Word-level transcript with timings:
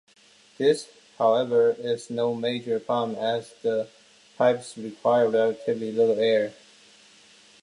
This, 0.57 0.89
however, 1.19 1.75
is 1.77 2.09
no 2.09 2.33
major 2.33 2.79
problem 2.79 3.15
as 3.19 3.53
the 3.61 3.87
pipes 4.35 4.75
require 4.75 5.29
relatively 5.29 5.91
little 5.91 6.17
air. 6.19 6.53